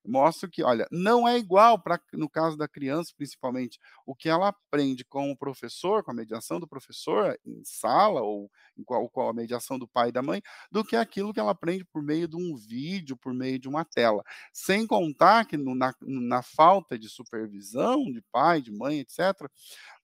[0.05, 4.49] mostro que, olha, não é igual para no caso da criança, principalmente, o que ela
[4.49, 8.49] aprende com o professor, com a mediação do professor em sala ou
[8.85, 11.85] com com a mediação do pai e da mãe, do que aquilo que ela aprende
[11.85, 14.23] por meio de um vídeo, por meio de uma tela.
[14.51, 19.49] Sem contar que no, na, na falta de supervisão de pai, de mãe, etc.,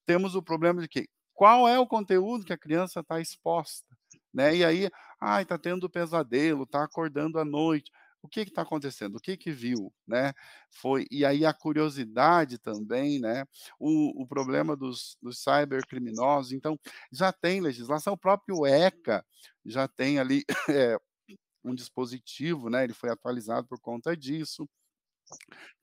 [0.05, 3.95] temos o problema de que qual é o conteúdo que a criança está exposta,
[4.33, 4.55] né?
[4.57, 4.89] E aí,
[5.21, 9.51] ai, está tendo pesadelo, está acordando à noite o que está acontecendo, o que que
[9.51, 10.33] viu, né?
[10.71, 13.45] Foi e aí a curiosidade também, né?
[13.79, 16.79] O, o problema dos, dos cybercriminosos, então
[17.11, 19.25] já tem legislação, o próprio ECA
[19.65, 20.97] já tem ali é,
[21.63, 22.83] um dispositivo, né?
[22.83, 24.67] Ele foi atualizado por conta disso.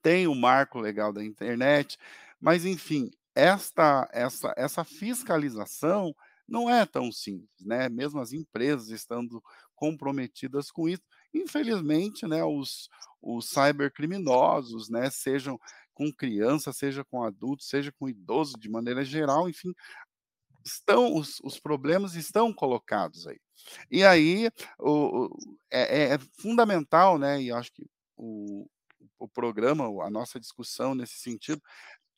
[0.01, 1.97] Tem o marco legal da internet,
[2.39, 6.13] mas enfim, esta essa essa fiscalização
[6.47, 7.89] não é tão simples, né?
[7.89, 9.43] Mesmo as empresas estando
[9.75, 12.89] comprometidas com isso, infelizmente, né, os,
[13.21, 15.59] os cybercriminosos, né, sejam
[15.93, 19.73] com criança, seja com adulto, seja com idoso, de maneira geral, enfim,
[20.63, 23.39] estão os, os problemas estão colocados aí.
[23.89, 27.85] E aí o, o é, é, fundamental, né, e acho que
[28.15, 28.67] o,
[29.19, 31.61] o programa, a nossa discussão nesse sentido,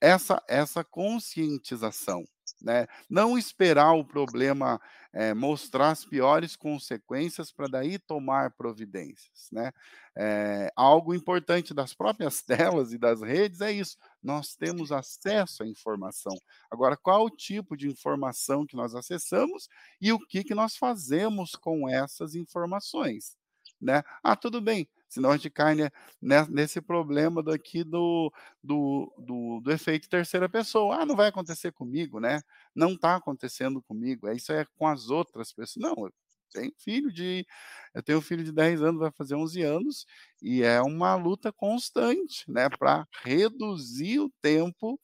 [0.01, 2.25] essa, essa conscientização,
[2.61, 2.87] né?
[3.09, 4.79] Não esperar o problema
[5.11, 9.71] é, mostrar as piores consequências para daí tomar providências, né?
[10.15, 13.97] É, algo importante das próprias telas e das redes é isso.
[14.21, 16.35] Nós temos acesso à informação.
[16.69, 19.67] Agora, qual o tipo de informação que nós acessamos
[19.99, 23.37] e o que, que nós fazemos com essas informações?
[23.81, 24.03] Né?
[24.21, 25.75] Ah, tudo bem, senão a gente cai
[26.21, 28.31] nesse problema daqui do,
[28.63, 31.01] do, do, do, efeito terceira pessoa.
[31.01, 32.41] Ah, não vai acontecer comigo, né?
[32.75, 34.27] Não está acontecendo comigo.
[34.27, 35.83] É isso é com as outras pessoas.
[35.83, 36.13] Não, eu
[36.51, 37.45] tenho filho de.
[37.93, 40.05] Eu tenho um filho de 10 anos, vai fazer 11 anos,
[40.41, 42.69] e é uma luta constante, né?
[42.69, 44.99] Para reduzir o tempo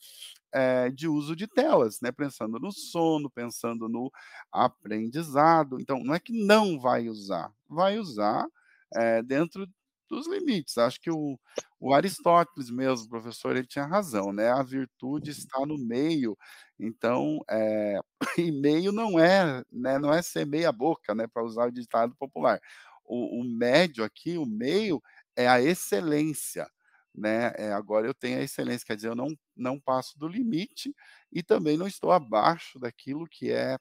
[0.53, 2.11] é, de uso de telas, né?
[2.11, 4.11] Pensando no sono, pensando no
[4.51, 5.79] aprendizado.
[5.79, 8.47] Então, não é que não vai usar, vai usar
[8.93, 9.67] é, dentro
[10.09, 10.77] dos limites.
[10.77, 11.39] Acho que o,
[11.79, 14.49] o Aristóteles mesmo, professor, ele tinha razão, né?
[14.49, 16.37] A virtude está no meio.
[16.79, 17.99] Então, é,
[18.39, 22.15] e meio não é, né, não é ser meia boca, né, para usar o ditado
[22.17, 22.59] popular.
[23.03, 25.01] O, o, médio aqui, o meio,
[25.35, 26.67] é a excelência,
[27.13, 27.53] né?
[27.57, 30.93] É, agora eu tenho a excelência, quer dizer, eu não, não passo do limite
[31.31, 33.77] e também não estou abaixo daquilo que é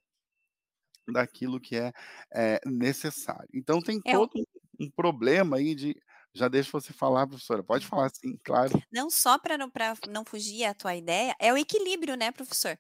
[1.09, 1.93] daquilo que é,
[2.33, 3.49] é necessário.
[3.53, 4.33] Então tem É todo
[4.81, 5.97] um problema aí de
[6.35, 7.63] já deixo você falar, professora.
[7.63, 8.73] Pode falar sim, claro.
[8.91, 9.71] Não só para não
[10.09, 12.79] não fugir à tua ideia, é o equilíbrio, né, professor?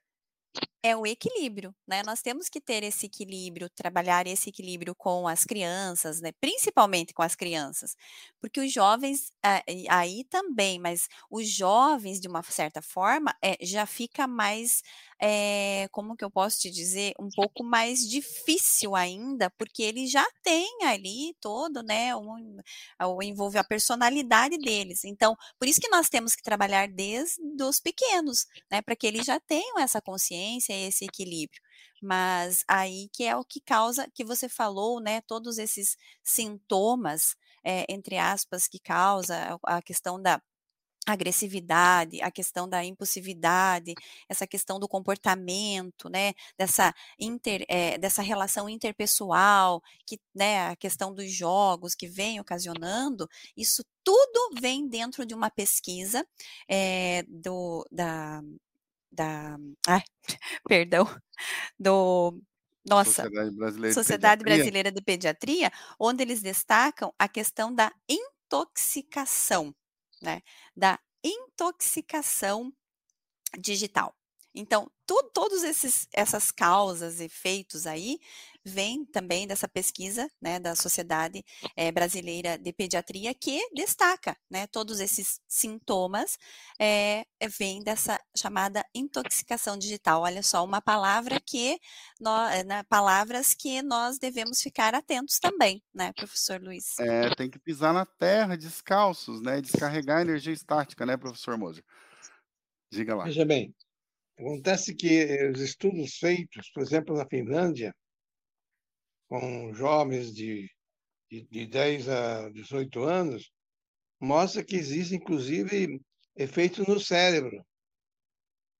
[0.86, 2.02] É o equilíbrio, né?
[2.02, 6.30] Nós temos que ter esse equilíbrio, trabalhar esse equilíbrio com as crianças, né?
[6.38, 7.96] Principalmente com as crianças,
[8.38, 9.30] porque os jovens
[9.88, 14.82] aí também, mas os jovens de uma certa forma é, já fica mais
[15.18, 20.26] é, como que eu posso te dizer, um pouco mais difícil ainda, porque ele já
[20.42, 22.58] tem ali todo, né, um,
[23.02, 25.04] o envolve a personalidade deles.
[25.04, 29.24] Então, por isso que nós temos que trabalhar desde os pequenos, né, para que eles
[29.24, 31.60] já tenham essa consciência, esse equilíbrio.
[32.02, 37.86] Mas aí que é o que causa, que você falou, né, todos esses sintomas, é,
[37.88, 40.40] entre aspas, que causa a questão da
[41.06, 43.94] agressividade, a questão da impulsividade,
[44.28, 51.12] essa questão do comportamento, né, dessa, inter, é, dessa relação interpessoal, que, né, a questão
[51.14, 56.26] dos jogos que vem ocasionando, isso tudo vem dentro de uma pesquisa
[56.68, 58.42] é, do, da,
[59.14, 60.02] da, ai,
[60.68, 61.06] perdão,
[61.78, 62.40] do
[62.86, 64.56] nossa, Sociedade Brasileira Sociedade de Pediatria.
[64.56, 69.74] Brasileira de Pediatria, onde eles destacam a questão da intoxicação
[70.24, 70.42] né,
[70.76, 72.72] da intoxicação
[73.58, 74.14] digital.
[74.54, 78.18] Então, tu, todos esses essas causas, efeitos aí,
[78.64, 81.44] vêm também dessa pesquisa, né, da Sociedade
[81.76, 86.38] é, Brasileira de Pediatria, que destaca, né, todos esses sintomas,
[86.80, 87.26] é,
[87.58, 90.22] vêm dessa chamada intoxicação digital.
[90.22, 91.78] Olha só, uma palavra que,
[92.18, 96.98] nós, né, palavras que nós devemos ficar atentos também, né, professor Luiz?
[97.00, 101.84] É, tem que pisar na terra, descalços, né, descarregar a energia estática, né, professor Moser?
[102.90, 103.24] Diga lá.
[103.24, 103.74] Veja bem,
[104.38, 107.94] Acontece que os estudos feitos, por exemplo, na Finlândia,
[109.28, 110.68] com jovens de,
[111.30, 113.50] de, de 10 a 18 anos,
[114.20, 116.00] mostra que existe, inclusive,
[116.36, 117.64] efeitos no cérebro.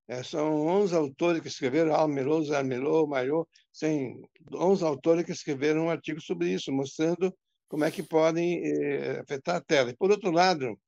[0.06, 4.20] É, são 11 autores que escreveram, Almelô, Zarmelô, Maiô, tem
[4.52, 7.34] 11 autores que escreveram um artigo sobre isso, mostrando
[7.68, 9.90] como é que podem eh, afetar a tela.
[9.90, 10.78] E, por outro lado,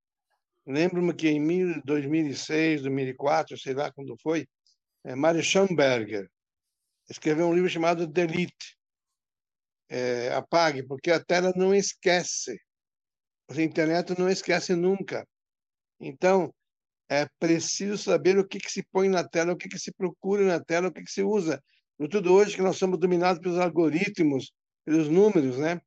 [0.66, 4.46] lembro-me que em 2006, 2004, sei lá quando foi,
[5.06, 6.28] é, Mari Schamberger,
[7.08, 8.76] escreveu um livro chamado Delete.
[9.88, 12.60] É, apague, porque a tela não esquece.
[13.48, 15.24] A internet não esquece nunca.
[16.00, 16.52] Então,
[17.08, 20.44] é preciso saber o que, que se põe na tela, o que, que se procura
[20.44, 21.62] na tela, o que, que se usa.
[21.96, 24.52] No tudo hoje que nós somos dominados pelos algoritmos,
[24.84, 25.80] pelos números, né?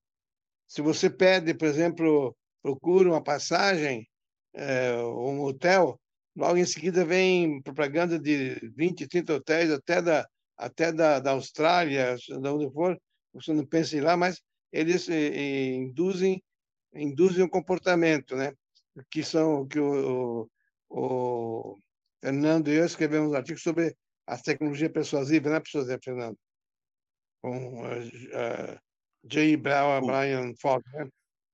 [0.65, 4.08] Se você pede, por exemplo, procura uma passagem,
[4.53, 5.99] é, um hotel,
[6.36, 12.15] Logo em seguida vem propaganda de 20, 30 hotéis, até da, até da, da Austrália,
[12.42, 13.00] da onde for,
[13.34, 16.44] você não pensa em ir lá, mas eles eh, induzem,
[16.94, 18.54] induzem o comportamento, né?
[19.10, 20.48] Que são que o,
[20.89, 21.78] o, o
[22.22, 23.96] Fernando e eu escrevemos um artigo sobre
[24.28, 26.38] as tecnologias persuasivas, né, professor Fernando?
[27.42, 28.80] Com uh, uh,
[29.24, 29.58] J.
[29.58, 31.08] Brown, Brian Fogg, né?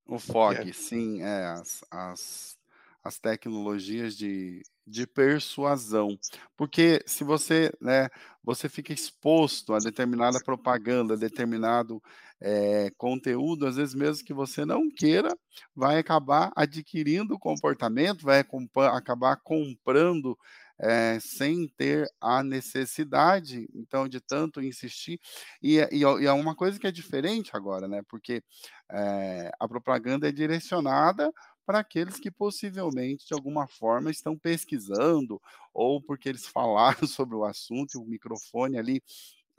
[0.08, 0.74] O Fogg, é.
[0.74, 2.58] sim, é, as, as,
[3.06, 6.18] as tecnologias de de persuasão.
[6.56, 8.08] Porque se você, né,
[8.44, 12.02] você fica exposto a determinada propaganda, determinado
[12.40, 15.30] é, conteúdo, às vezes mesmo que você não queira,
[15.76, 18.46] vai acabar adquirindo o comportamento, vai
[18.94, 20.38] acabar comprando
[20.78, 25.20] é, sem ter a necessidade, então, de tanto insistir.
[25.62, 28.02] E, e, e, é uma coisa que é diferente agora, né?
[28.10, 28.44] Porque
[28.92, 31.32] é, a propaganda é direcionada
[31.66, 35.42] para aqueles que possivelmente, de alguma forma, estão pesquisando,
[35.74, 39.02] ou porque eles falaram sobre o assunto e o microfone ali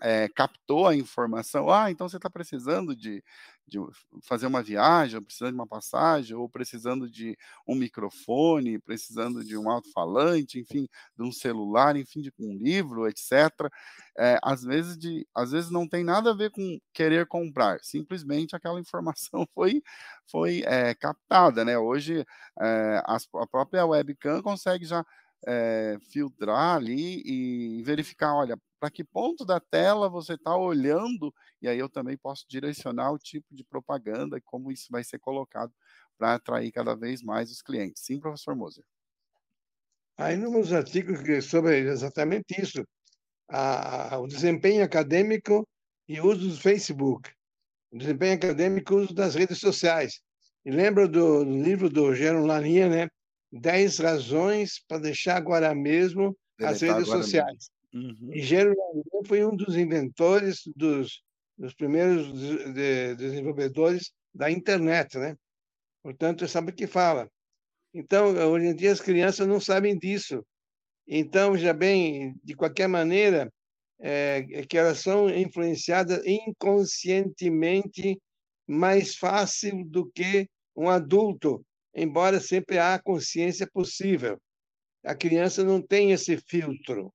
[0.01, 3.23] é, captou a informação, ah, então você está precisando de,
[3.67, 3.79] de,
[4.23, 9.69] fazer uma viagem, precisando de uma passagem, ou precisando de um microfone, precisando de um
[9.71, 13.51] alto-falante, enfim, de um celular, enfim, de um livro, etc.
[14.19, 18.55] É, às, vezes de, às vezes não tem nada a ver com querer comprar, simplesmente
[18.55, 19.83] aquela informação foi,
[20.31, 21.79] foi é, captada, né?
[21.79, 22.25] Hoje
[22.59, 25.05] a, a própria webcam consegue já
[25.47, 31.69] é, filtrar ali e verificar, olha, para que ponto da tela você está olhando, e
[31.69, 35.73] aí eu também posso direcionar o tipo de propaganda e como isso vai ser colocado
[36.19, 38.03] para atrair cada vez mais os clientes.
[38.05, 38.85] Sim, professor Moser.
[40.19, 42.83] Aí nos artigos sobre exatamente isso,
[43.49, 45.67] a, o desempenho acadêmico
[46.09, 47.31] e uso do Facebook,
[47.91, 50.21] o desempenho acadêmico e uso das redes sociais.
[50.65, 53.09] E lembra do, do livro do Gero Laninha, né?
[53.53, 57.71] 10 razões para deixar agora mesmo as redes sociais.
[57.97, 58.31] Uhum.
[58.33, 58.43] E
[59.27, 61.23] foi um dos inventores, dos,
[61.57, 62.33] dos primeiros
[62.75, 65.37] de, desenvolvedores da internet, né?
[66.03, 67.31] Portanto, sabe o que fala.
[67.95, 70.45] Então, hoje em dia as crianças não sabem disso.
[71.09, 73.51] Então, já bem, de qualquer maneira,
[73.99, 78.21] é, é que elas são influenciadas inconscientemente
[78.67, 81.65] mais fácil do que um adulto
[81.97, 84.39] embora sempre há consciência possível.
[85.03, 87.13] A criança não tem esse filtro.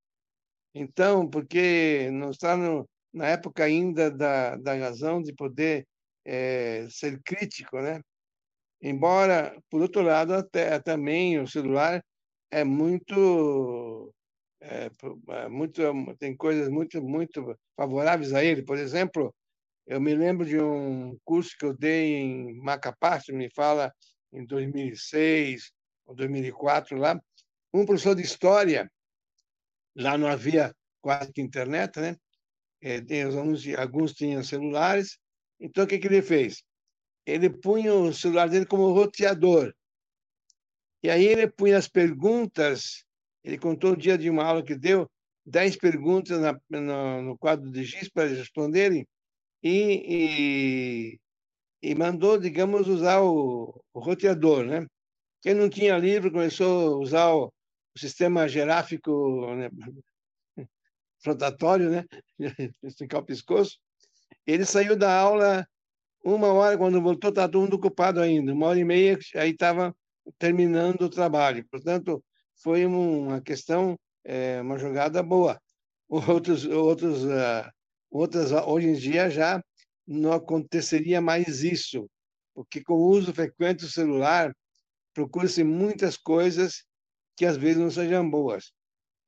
[0.73, 5.85] Então, porque não está no, na época ainda da, da razão de poder
[6.25, 8.01] é, ser crítico, né?
[8.81, 12.03] Embora, por outro lado, até, também o celular
[12.49, 14.13] é muito,
[14.61, 14.89] é,
[15.29, 15.81] é muito
[16.17, 18.63] tem coisas muito muito favoráveis a ele.
[18.63, 19.33] Por exemplo,
[19.85, 23.93] eu me lembro de um curso que eu dei em Macapá, me fala
[24.33, 25.71] em 2006
[26.05, 27.19] ou 2004 lá,
[27.73, 28.89] um professor de história,
[29.95, 32.15] lá não havia quase que internet, né?
[32.81, 35.17] É, alguns, alguns tinham celulares,
[35.59, 36.63] então o que, que ele fez?
[37.25, 39.73] Ele punha o celular dele como roteador.
[41.03, 43.03] E aí ele punha as perguntas,
[43.43, 45.09] ele contou o dia de uma aula que deu,
[45.45, 49.07] dez perguntas na, no, no, quadro de giz para eles responderem,
[49.63, 51.19] e,
[51.83, 54.85] e, e mandou, digamos, usar o, o roteador, né?
[55.41, 57.51] Quem não tinha livro começou a usar o,
[57.95, 59.69] o sistema geráfico, né?
[61.25, 62.05] rotatório, né?
[62.83, 63.77] Esticar o pescoço.
[64.45, 65.67] Ele saiu da aula
[66.23, 68.53] uma hora, quando voltou, estava todo mundo ocupado ainda.
[68.53, 69.95] Uma hora e meia, aí estava
[70.37, 71.65] terminando o trabalho.
[71.69, 72.23] Portanto,
[72.61, 75.59] foi uma questão, é, uma jogada boa.
[76.09, 77.71] Outros, outros, uh,
[78.09, 79.63] outras, hoje em dia já
[80.05, 82.05] não aconteceria mais isso,
[82.53, 84.53] porque com o uso frequente do celular,
[85.13, 86.83] procura-se muitas coisas
[87.35, 88.71] que às vezes não sejam boas.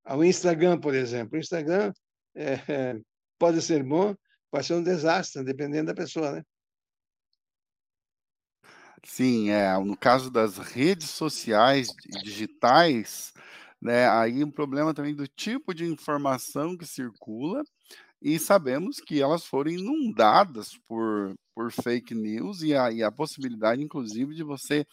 [0.06, 1.38] O Instagram, por exemplo.
[1.38, 1.94] O Instagram
[2.36, 3.00] é, é,
[3.40, 4.16] pode ser bom,
[4.52, 6.44] pode ser um desastre, dependendo da pessoa, né?
[9.06, 11.90] Sim, é, no caso das redes sociais
[12.24, 13.34] digitais,
[13.82, 17.62] né, aí um problema também do tipo de informação que circula,
[18.22, 23.82] e sabemos que elas foram inundadas por, por fake news e a, e a possibilidade,
[23.82, 24.86] inclusive, de você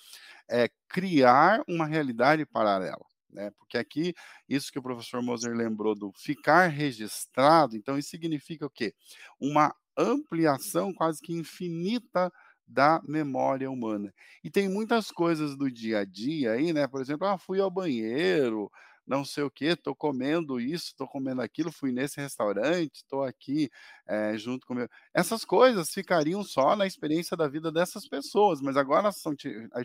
[0.49, 3.05] é, criar uma realidade paralela.
[3.33, 3.51] Né?
[3.59, 4.15] Porque aqui,
[4.49, 8.93] isso que o professor Moser lembrou do ficar registrado, então isso significa o quê?
[9.39, 12.33] Uma ampliação quase que infinita
[12.67, 14.15] da memória humana.
[14.45, 16.87] E tem muitas coisas do dia a dia aí, né?
[16.87, 18.71] Por exemplo, ah, fui ao banheiro,
[19.11, 23.69] não sei o que, estou comendo isso, estou comendo aquilo, fui nesse restaurante, estou aqui
[24.07, 24.89] é, junto com meu.
[25.13, 29.35] Essas coisas ficariam só na experiência da vida dessas pessoas, mas agora são,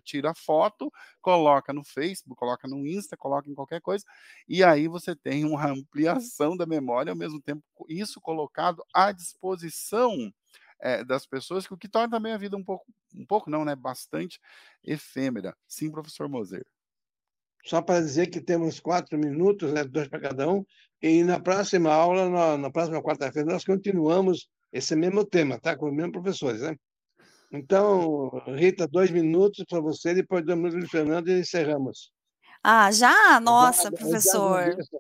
[0.04, 4.06] tira foto, coloca no Facebook, coloca no Insta, coloca em qualquer coisa,
[4.48, 10.32] e aí você tem uma ampliação da memória, ao mesmo tempo isso colocado à disposição
[10.80, 13.76] é, das pessoas, o que torna também a vida um pouco, um pouco não, né,
[13.76, 14.40] bastante
[14.84, 15.56] efêmera.
[15.68, 16.66] Sim, professor Moser.
[17.66, 20.64] Só para dizer que temos quatro minutos, né, dois para cada um,
[21.02, 25.76] e na próxima aula, na, na próxima quarta-feira, nós continuamos esse mesmo tema, tá?
[25.76, 26.76] Com os mesmos professores, né?
[27.52, 32.12] Então, Rita, dois minutos para você, depois minutos do Fernando e encerramos.
[32.64, 33.40] Ah, já?
[33.40, 34.64] Nossa, já, professor.
[34.72, 35.00] Já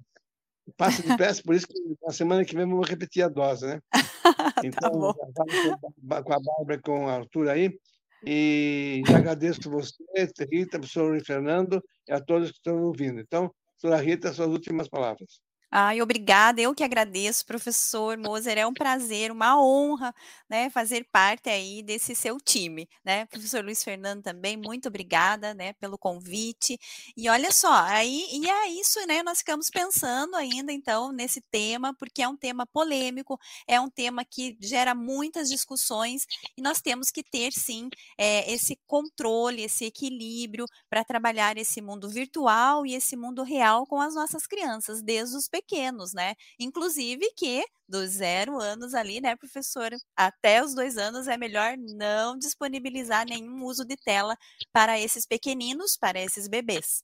[0.77, 3.79] Passa depressa, por isso que na semana que vem vamos repetir a dose, né?
[4.25, 7.77] Tá então, tá com a Bárbara com o Arthur aí.
[8.23, 9.01] E
[9.33, 10.03] agradeço você,
[10.51, 13.19] Rita, professor Fernando, e a todos que estão ouvindo.
[13.19, 15.44] Então, professora Rita, suas últimas palavras.
[15.77, 20.15] Ai, obrigada, eu que agradeço, professor Moser, é um prazer, uma honra,
[20.49, 25.73] né, fazer parte aí desse seu time, né, professor Luiz Fernando também, muito obrigada, né,
[25.73, 26.79] pelo convite,
[27.17, 31.93] e olha só, aí, e é isso, né, nós ficamos pensando ainda, então, nesse tema,
[31.93, 36.25] porque é um tema polêmico, é um tema que gera muitas discussões,
[36.57, 42.07] e nós temos que ter, sim, é, esse controle, esse equilíbrio para trabalhar esse mundo
[42.07, 46.35] virtual e esse mundo real com as nossas crianças, desde os pequenos, pequenos, né?
[46.59, 52.37] Inclusive que dos zero anos ali, né, professor, até os dois anos é melhor não
[52.37, 54.37] disponibilizar nenhum uso de tela
[54.71, 57.03] para esses pequeninos, para esses bebês.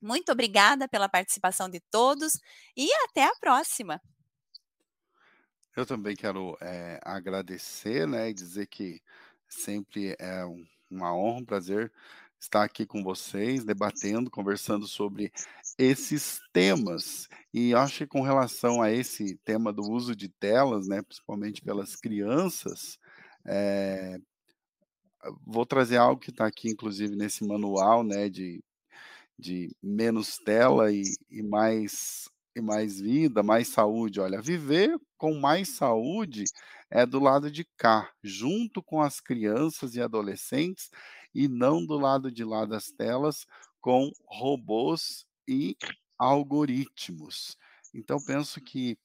[0.00, 2.38] Muito obrigada pela participação de todos
[2.76, 4.00] e até a próxima.
[5.74, 9.00] Eu também quero é, agradecer, né, e dizer que
[9.48, 10.42] sempre é
[10.90, 11.92] uma honra, um prazer
[12.40, 15.32] estar aqui com vocês, debatendo, conversando sobre
[15.78, 17.28] esses temas.
[17.52, 21.96] E acho que com relação a esse tema do uso de telas, né, principalmente pelas
[21.96, 22.98] crianças,
[23.44, 24.18] é,
[25.46, 28.62] vou trazer algo que está aqui, inclusive, nesse manual, né, de,
[29.38, 34.18] de menos tela e, e mais e mais vida, mais saúde.
[34.18, 36.44] Olha, viver com mais saúde
[36.90, 40.88] é do lado de cá, junto com as crianças e adolescentes,
[41.36, 43.46] e não do lado de lá das telas
[43.78, 45.76] com robôs e
[46.18, 47.58] algoritmos.
[47.92, 48.98] Então penso que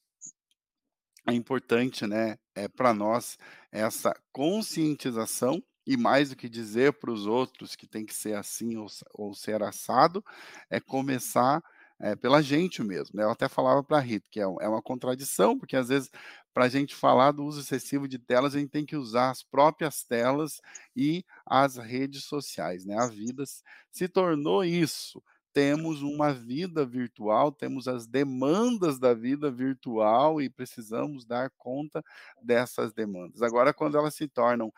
[1.28, 3.38] é importante, né, é para nós
[3.70, 8.78] essa conscientização e mais do que dizer para os outros que tem que ser assim
[8.78, 10.24] ou, ou ser assado,
[10.70, 11.62] é começar
[12.02, 13.16] é, pela gente mesmo.
[13.16, 13.24] Né?
[13.24, 16.10] Eu até falava para a Rita que é, é uma contradição, porque às vezes
[16.54, 19.42] para a gente falar do uso excessivo de telas, a gente tem que usar as
[19.42, 20.62] próprias telas
[20.96, 22.86] e as redes sociais.
[22.86, 22.98] Né?
[22.98, 23.44] A vida
[23.90, 25.24] se tornou isso.
[25.54, 32.04] Temos uma vida virtual, temos as demandas da vida virtual e precisamos dar conta
[32.42, 33.42] dessas demandas.
[33.42, 34.72] Agora, quando elas se tornam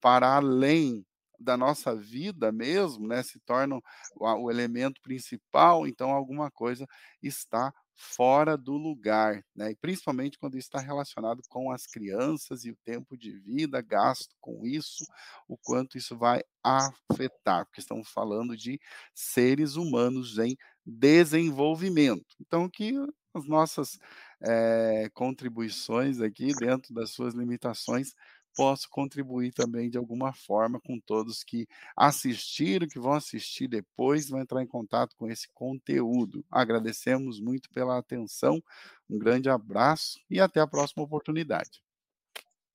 [0.00, 1.04] para além
[1.38, 3.82] da nossa vida mesmo, né, se tornam
[4.16, 6.86] o, elemento principal, então alguma coisa
[7.22, 9.72] está fora do lugar, né?
[9.72, 14.64] E principalmente quando está relacionado com as crianças e o tempo de vida gasto com
[14.64, 15.04] isso,
[15.48, 18.80] o quanto isso vai afetar, porque estamos falando de
[19.12, 22.36] seres humanos em desenvolvimento.
[22.40, 22.94] Então, que
[23.34, 23.98] as nossas
[24.40, 28.14] é, contribuições aqui, dentro das suas limitações,
[28.56, 34.40] posso contribuir também de alguma forma com todos que assistiram, que vão assistir depois, vão
[34.40, 36.44] entrar em contato com esse conteúdo.
[36.50, 38.62] Agradecemos muito pela atenção,
[39.08, 41.82] um grande abraço e até a próxima oportunidade.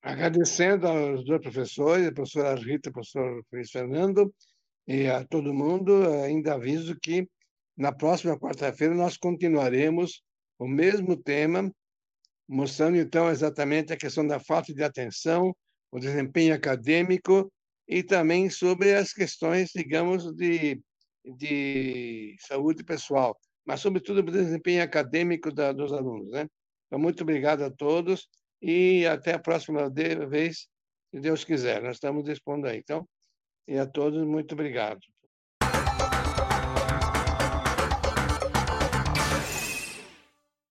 [0.01, 4.33] Agradecendo aos dois professores, a professora Rita e o professor Luiz Fernando,
[4.85, 7.27] e a todo mundo, ainda aviso que
[7.77, 10.21] na próxima quarta-feira nós continuaremos
[10.59, 11.71] o mesmo tema,
[12.47, 15.55] mostrando então exatamente a questão da falta de atenção,
[15.93, 17.53] o desempenho acadêmico
[17.87, 20.81] e também sobre as questões, digamos, de,
[21.23, 26.31] de saúde pessoal, mas sobretudo o desempenho acadêmico da, dos alunos.
[26.31, 26.47] Né?
[26.87, 28.27] Então, muito obrigado a todos
[28.59, 30.67] e até a próxima vez,
[31.11, 31.83] se Deus quiser.
[31.83, 32.79] Nós estamos dispondo aí.
[32.79, 33.07] Então,
[33.67, 34.99] e a todos, muito obrigado.